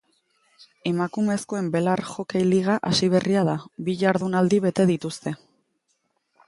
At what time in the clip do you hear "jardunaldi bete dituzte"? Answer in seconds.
4.05-5.39